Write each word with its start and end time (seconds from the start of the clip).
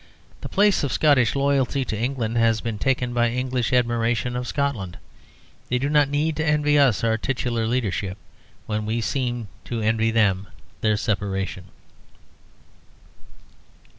The 0.41 0.49
place 0.49 0.83
of 0.83 0.91
Scottish 0.91 1.35
loyalty 1.35 1.85
to 1.85 1.95
England 1.95 2.35
has 2.35 2.59
been 2.59 2.79
taken 2.79 3.13
by 3.13 3.29
English 3.29 3.71
admiration 3.71 4.35
of 4.35 4.47
Scotland. 4.47 4.97
They 5.69 5.77
do 5.77 5.89
not 5.91 6.09
need 6.09 6.35
to 6.37 6.43
envy 6.43 6.79
us 6.79 7.03
our 7.03 7.19
titular 7.19 7.67
leadership, 7.67 8.17
when 8.65 8.87
we 8.87 8.99
seem 8.99 9.47
to 9.65 9.81
envy 9.81 10.09
them 10.09 10.47
their 10.81 10.97
separation. 10.97 11.65